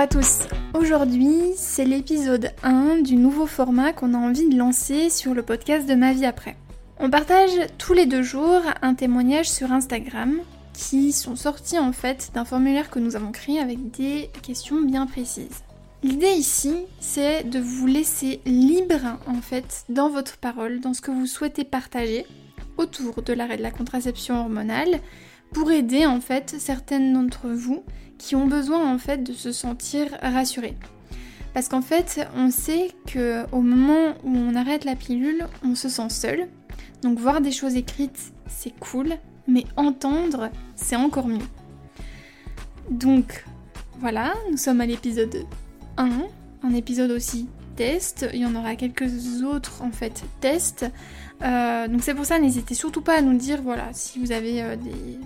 [0.00, 0.38] À tous.
[0.72, 5.86] Aujourd'hui, c'est l'épisode 1 du nouveau format qu'on a envie de lancer sur le podcast
[5.86, 6.56] de Ma vie après.
[6.98, 10.38] On partage tous les deux jours un témoignage sur Instagram
[10.72, 15.06] qui sont sortis en fait d'un formulaire que nous avons créé avec des questions bien
[15.06, 15.62] précises.
[16.02, 21.10] L'idée ici, c'est de vous laisser libre en fait dans votre parole, dans ce que
[21.10, 22.24] vous souhaitez partager
[22.78, 24.98] autour de l'arrêt de la contraception hormonale
[25.52, 27.82] pour aider en fait certaines d'entre vous
[28.18, 30.76] qui ont besoin en fait de se sentir rassurées.
[31.54, 35.88] Parce qu'en fait, on sait que au moment où on arrête la pilule, on se
[35.88, 36.48] sent seul.
[37.02, 39.14] Donc voir des choses écrites, c'est cool,
[39.48, 41.38] mais entendre, c'est encore mieux.
[42.90, 43.44] Donc
[43.98, 45.44] voilà, nous sommes à l'épisode
[45.96, 46.08] 1,
[46.62, 50.86] un épisode aussi test, il y en aura quelques autres en fait tests.
[51.42, 54.62] Euh, donc c'est pour ça, n'hésitez surtout pas à nous dire voilà si vous avez
[54.62, 55.18] euh, des,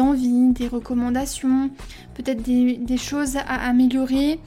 [0.00, 1.70] envies, des recommandations,
[2.14, 4.38] peut-être des, choses à améliorer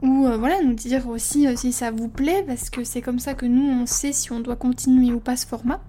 [0.00, 3.34] ou euh, voilà nous dire aussi si ça vous plaît parce que c'est comme ça
[3.34, 5.80] que nous on sait si on doit continuer ou pas ce format.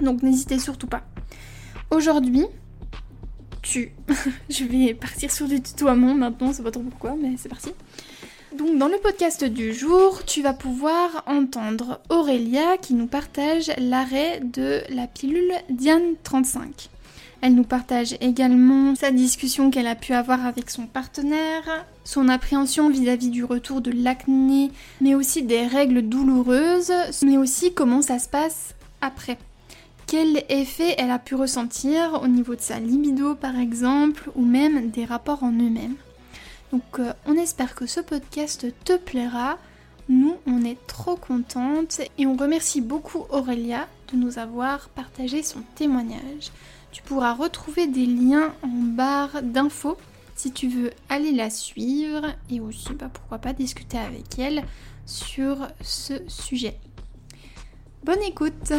[0.00, 1.02] Donc n'hésitez surtout pas.
[1.90, 2.46] Aujourd'hui,
[3.60, 3.92] tu.
[4.48, 7.70] je vais partir sur du tutoiement maintenant, c'est pas trop pourquoi, mais c'est parti.
[8.56, 14.40] Donc dans le podcast du jour, tu vas pouvoir entendre Aurélia qui nous partage l'arrêt
[14.40, 16.90] de la pilule Diane 35.
[17.42, 22.88] Elle nous partage également sa discussion qu'elle a pu avoir avec son partenaire, son appréhension
[22.88, 28.20] vis-à-vis -vis du retour de l'acné, mais aussi des règles douloureuses, mais aussi comment ça
[28.20, 29.38] se passe après
[30.06, 34.90] quel effet elle a pu ressentir au niveau de sa libido par exemple, ou même
[34.90, 35.96] des rapports en eux-mêmes.
[36.70, 39.58] Donc euh, on espère que ce podcast te plaira.
[40.08, 45.62] Nous, on est trop contente et on remercie beaucoup Aurélia de nous avoir partagé son
[45.74, 46.50] témoignage.
[46.92, 49.96] Tu pourras retrouver des liens en barre d'infos
[50.34, 54.62] si tu veux aller la suivre et aussi bah, pourquoi pas discuter avec elle
[55.06, 56.74] sur ce sujet.
[58.04, 58.74] Bonne écoute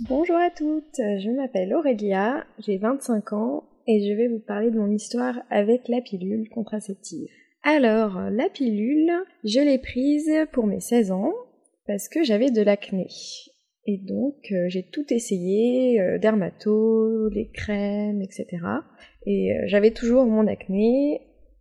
[0.00, 4.78] Bonjour à toutes, je m'appelle Aurélia, j'ai 25 ans et je vais vous parler de
[4.78, 7.30] mon histoire avec la pilule contraceptive.
[7.62, 9.12] Alors, la pilule,
[9.44, 11.32] je l'ai prise pour mes 16 ans
[11.86, 13.08] parce que j'avais de l'acné.
[13.86, 18.46] Et donc, euh, j'ai tout essayé, euh, dermato, les crèmes, etc.
[19.26, 21.20] Et euh, j'avais toujours mon acné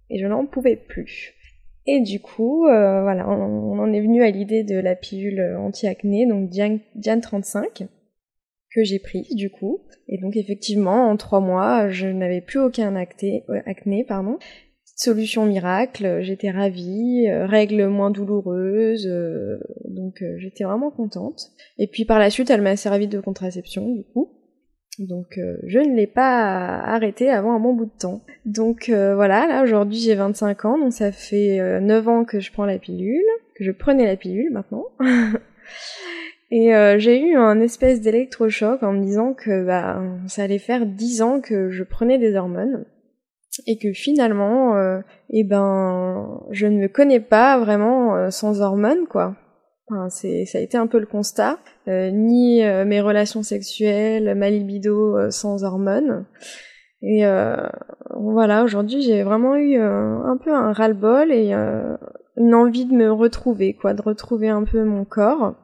[0.10, 1.34] et je n'en pouvais plus.
[1.88, 6.50] Et du coup, voilà, on, en est venu à l'idée de la pilule anti-acné, donc
[6.50, 7.88] Diane 35
[8.74, 9.82] que j'ai pris du coup.
[10.08, 14.40] Et donc effectivement, en trois mois, je n'avais plus aucun acné, euh, acné pardon.
[15.04, 21.52] Solution miracle, j'étais ravie, euh, règles moins douloureuses, euh, donc j'étais vraiment contente.
[21.78, 24.32] Et puis par la suite, elle m'a servi de contraception du coup.
[25.00, 28.22] Donc je ne l'ai pas arrêté avant un bon bout de temps.
[28.46, 32.66] Donc voilà, là aujourd'hui j'ai 25 ans, donc ça fait 9 ans que je prends
[32.66, 33.24] la pilule,
[33.56, 34.86] que je prenais la pilule maintenant.
[36.52, 40.86] Et euh, j'ai eu un espèce d'électrochoc en me disant que bah, ça allait faire
[40.86, 42.86] dix ans que je prenais des hormones
[43.68, 49.08] et que finalement, euh, eh ben, je ne me connais pas vraiment euh, sans hormones,
[49.08, 49.36] quoi.
[50.08, 51.60] C'est, ça a été un peu le constat.
[51.86, 56.26] ni mes relations sexuelles, ma libido sans hormones.
[57.02, 57.26] Et
[58.16, 61.52] voilà, aujourd'hui, j'ai vraiment eu un peu un ras-le-bol et
[62.38, 65.56] une envie de me retrouver, quoi, de retrouver un peu mon corps.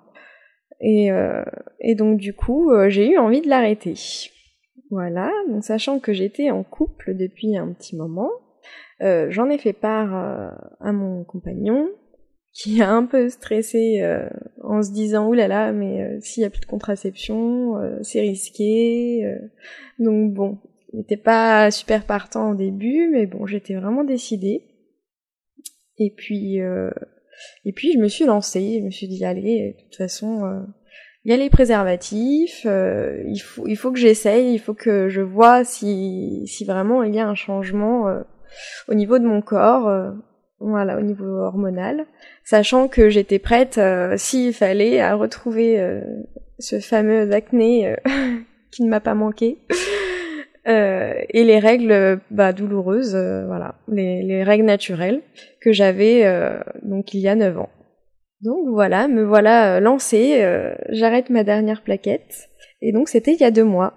[0.80, 1.44] Et, euh,
[1.80, 3.96] et donc du coup, euh, j'ai eu envie de l'arrêter.
[4.90, 8.30] Voilà, donc sachant que j'étais en couple depuis un petit moment,
[9.02, 10.14] euh, j'en ai fait part
[10.80, 11.90] à mon compagnon,
[12.54, 14.02] qui a un peu stressé
[14.64, 19.30] en se disant oulala, là là, mais s'il y a plus de contraception, c'est risqué.
[20.00, 20.58] donc bon,
[20.94, 24.64] il n'était pas super partant au début, mais bon, j'étais vraiment décidée.
[26.00, 26.62] Et puis
[27.66, 30.62] et puis je me suis lancée, je me suis dit allez, de toute façon, euh,
[31.26, 35.10] il y a les préservatifs, euh, il faut il faut que j'essaye, il faut que
[35.10, 38.22] je vois si si vraiment il y a un changement euh,
[38.88, 40.14] au niveau de mon corps,
[40.60, 42.06] voilà, au niveau hormonal,
[42.44, 43.80] sachant que j'étais prête
[44.16, 46.02] s'il fallait à retrouver
[46.60, 47.96] ce fameux acné
[48.72, 49.60] qui ne m'a pas manqué.
[50.68, 55.22] Euh, et les règles bah, douloureuses, euh, voilà, les, les, règles naturelles
[55.62, 57.70] que j'avais euh, donc il y a 9 ans.
[58.42, 60.46] Donc voilà, me voilà lancée,
[60.90, 62.50] j'arrête ma dernière plaquette.
[62.82, 63.96] Et donc c'était il y a deux mois.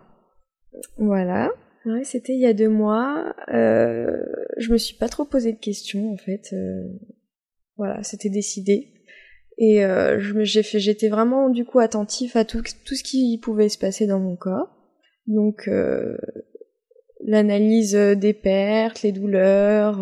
[0.97, 1.51] Voilà,
[1.85, 3.35] ouais, c'était il y a deux mois.
[3.49, 6.55] je me suis pas trop posé de questions en fait.
[7.77, 8.95] voilà, c'était décidé.
[9.59, 9.85] Et
[10.17, 14.21] fait, j'étais vraiment du coup attentif à tout, tout ce qui pouvait se passer dans
[14.21, 14.71] mon corps.
[15.27, 15.69] Donc
[17.25, 19.99] l'analyse des pertes, les douleurs,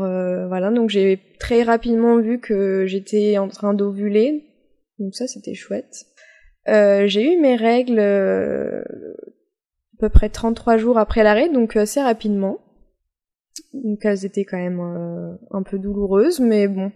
[0.48, 0.70] voilà.
[0.70, 4.44] Donc j'ai très rapidement vu que j'étais en train d'ovuler,
[4.98, 6.06] donc ça c'était chouette.
[6.66, 8.84] j'ai eu mes règles à
[9.98, 12.58] peu près 33 jours après l'arrêt, donc assez rapidement.
[13.72, 14.80] Donc elles étaient quand même
[15.50, 16.92] un peu douloureuses, mais bon,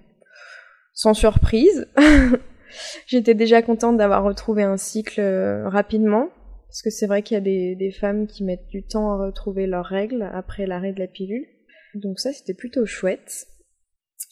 [0.94, 1.88] sans surprise.
[3.06, 6.28] J'étais déjà contente d'avoir retrouvé un cycle euh, rapidement,
[6.72, 9.66] parce que c'est vrai qu'il y a des, femmes qui mettent du temps à retrouver
[9.66, 11.44] leurs règles après l'arrêt de la pilule.
[11.94, 13.46] Donc ça, c'était plutôt chouette.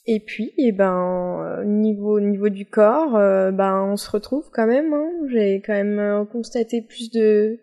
[0.07, 4.95] Et puis, eh ben, niveau niveau du corps, euh, ben, on se retrouve quand même.
[4.95, 5.11] Hein.
[5.31, 7.59] J'ai quand même euh, constaté plus de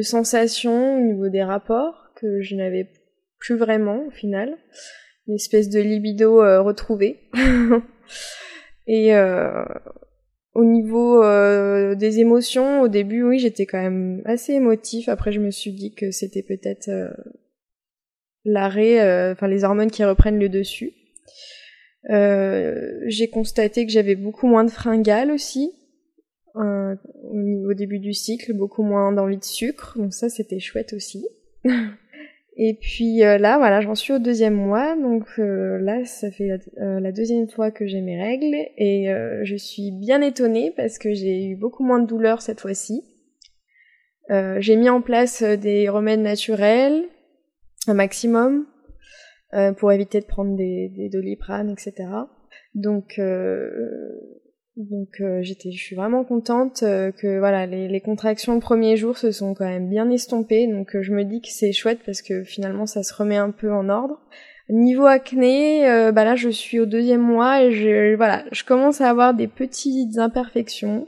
[0.00, 2.90] sensations au niveau des rapports que je n'avais
[3.38, 4.56] plus vraiment au final.
[5.28, 7.28] Une espèce de libido retrouvée.
[8.86, 9.62] Et euh,
[10.56, 15.08] au niveau euh, des émotions, au début, oui, j'étais quand même assez émotif.
[15.08, 17.10] Après, je me suis dit que c'était peut-être euh,
[18.44, 20.92] l'arrêt, enfin les hormones qui reprennent le dessus.
[22.08, 25.72] j'ai constaté que j'avais beaucoup moins de fringales aussi
[26.54, 31.26] au début du cycle, beaucoup moins d'envie de sucre, donc ça c'était chouette aussi.
[32.58, 36.50] Et puis euh, là, voilà, j'en suis au deuxième mois, donc euh, là, ça fait
[36.78, 39.08] euh, la deuxième fois que j'ai mes règles et
[39.42, 43.04] je suis bien étonnée parce que j'ai eu beaucoup moins de douleurs cette fois-ci.
[44.30, 47.04] j'ai mis en place des remèdes naturels,
[47.88, 48.66] un maximum,
[49.76, 52.08] pour éviter de prendre des, des doliprane, etc.
[52.74, 53.20] Donc
[54.76, 59.16] donc euh, j'étais, je suis vraiment contente euh, que voilà les, contractions le premier jour
[59.16, 60.66] se sont quand même bien estompées.
[60.66, 63.50] Donc euh, je me dis que c'est chouette parce que finalement ça se remet un
[63.50, 64.20] peu en ordre.
[64.68, 65.82] Niveau acné,
[66.12, 69.46] bah là je suis au deuxième mois et je voilà je commence à avoir des
[69.46, 71.06] petites imperfections,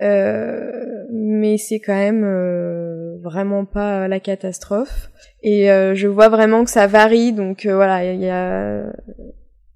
[0.00, 5.10] mais c'est quand même vraiment pas la catastrophe.
[5.42, 7.32] Et je vois vraiment que ça varie.
[7.32, 8.92] Donc voilà il y a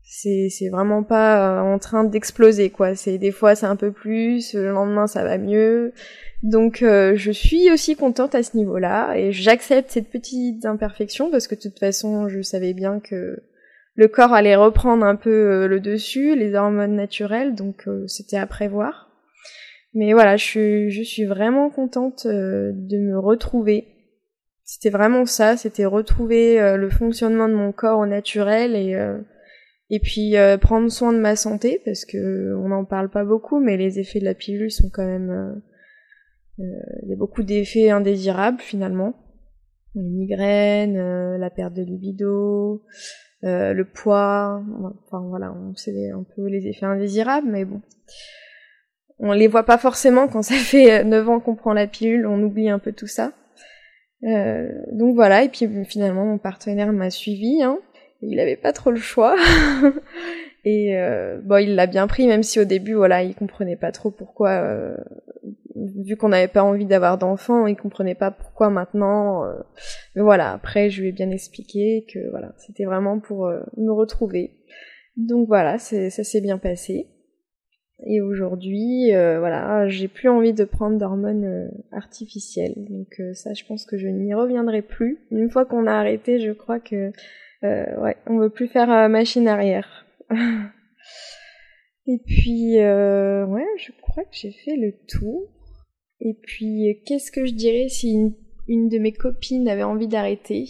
[0.06, 2.94] c'est c'est vraiment pas euh, en train d'exploser quoi.
[2.94, 5.92] C'est des fois c'est un peu plus le lendemain ça va mieux.
[6.42, 11.48] Donc euh, je suis aussi contente à ce niveau-là et j'accepte cette petite imperfection parce
[11.48, 13.42] que de toute façon je savais bien que
[13.94, 17.54] le corps allait reprendre un peu euh, le dessus les hormones naturelles.
[17.54, 19.10] Donc c'était à prévoir.
[19.94, 23.86] Mais voilà je suis je suis vraiment contente de me retrouver.
[24.64, 25.56] C'était vraiment ça.
[25.56, 28.96] C'était retrouver le fonctionnement de mon corps au naturel et
[29.90, 33.60] et puis euh, prendre soin de ma santé parce que on n'en parle pas beaucoup,
[33.60, 37.42] mais les effets de la pilule sont quand même, euh, euh, il y a beaucoup
[37.42, 39.14] d'effets indésirables finalement,
[39.94, 42.82] les migraines, la perte de libido,
[43.42, 44.64] le poids,
[45.04, 47.82] enfin voilà, on sait un peu les effets indésirables, mais bon,
[49.18, 52.42] on les voit pas forcément quand ça fait 9 ans qu'on prend la pilule, on
[52.42, 53.32] oublie un peu tout ça.
[54.22, 57.78] donc voilà, et puis finalement mon partenaire m'a suivi, hein,
[58.28, 59.36] il avait pas trop le choix.
[60.64, 63.92] et euh, bon, il l'a bien pris, même si au début, voilà, il comprenait pas
[63.92, 64.50] trop pourquoi.
[64.50, 64.96] Euh,
[65.74, 69.44] vu qu'on n'avait pas envie d'avoir d'enfants, il comprenait pas pourquoi maintenant.
[69.44, 69.54] Euh.
[70.14, 74.52] mais voilà, après, je lui ai bien expliqué que voilà, c'était vraiment pour me retrouver.
[75.16, 77.08] Donc voilà, ça s'est bien passé.
[78.06, 82.74] Et aujourd'hui, voilà, j'ai plus envie de prendre d'hormones artificielles.
[82.76, 85.26] Donc ça, je pense que je n'y reviendrai plus.
[85.30, 87.12] Une fois qu'on a arrêté, je crois que
[87.64, 90.06] euh, ouais, on veut plus faire euh, machine arrière.
[92.06, 95.48] Et puis, euh, ouais, je crois que j'ai fait le tour.
[96.20, 98.14] Et puis, qu'est-ce que je dirais si
[98.68, 100.66] une, de mes copines avait envie d'arrêter?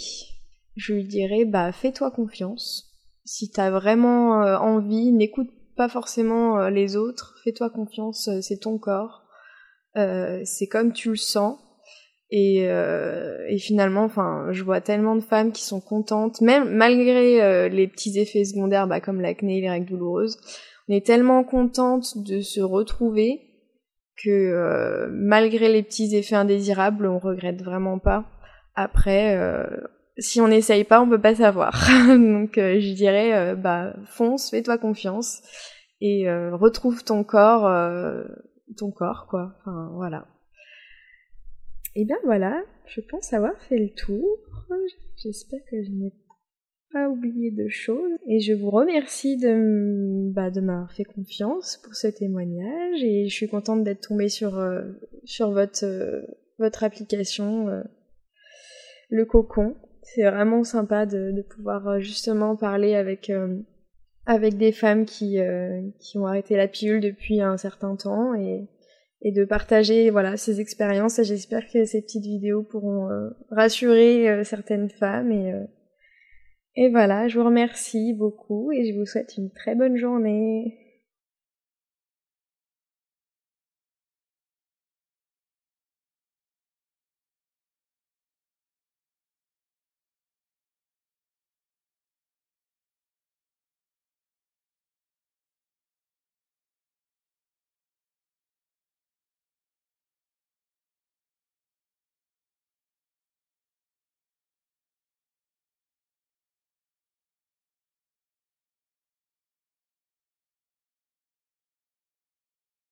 [0.76, 2.90] Je lui dirais, bah, fais-toi confiance.
[3.24, 7.36] Si t'as vraiment envie, n'écoute pas forcément les autres.
[7.42, 9.24] Fais-toi confiance, c'est ton corps.
[9.94, 11.58] c'est comme tu le sens.
[12.30, 17.42] Et, euh, et, finalement, enfin, je vois tellement de femmes qui sont contentes, même malgré
[17.42, 20.38] euh, les petits effets secondaires, bah, comme l'acné les règles douloureuses.
[20.88, 23.40] On est tellement contente de se retrouver
[24.22, 28.24] que euh, malgré les petits effets indésirables, on regrette vraiment pas.
[28.74, 29.64] Après, euh,
[30.18, 31.88] si on n'essaye pas, on peut pas savoir.
[32.08, 35.42] Donc, je dirais, bah, fonce, fais-toi confiance
[36.00, 37.70] et retrouve ton corps,
[38.76, 39.52] ton corps, quoi.
[39.60, 40.26] Enfin, voilà.
[41.96, 44.38] Et bien voilà, je pense avoir fait le tour.
[45.16, 46.12] J'espère que je n'ai
[46.92, 48.12] pas oublié de choses.
[48.26, 53.02] Et je vous remercie de, bah, de m'avoir fait confiance pour ce témoignage.
[53.02, 54.82] Et je suis contente d'être tombée sur, euh,
[55.24, 56.22] sur votre, euh,
[56.58, 57.82] votre application, euh,
[59.10, 59.76] le cocon.
[60.02, 63.32] C'est vraiment sympa de, de, pouvoir justement parler avec,
[64.26, 65.38] avec des femmes qui,
[65.98, 68.68] qui ont arrêté la pilule depuis un certain temps et
[69.24, 71.20] et de partager voilà ces expériences.
[71.22, 73.08] J'espère que ces petites vidéos pourront
[73.50, 75.52] rassurer certaines femmes et
[76.76, 80.83] et voilà, je vous remercie beaucoup et je vous souhaite une très bonne journée.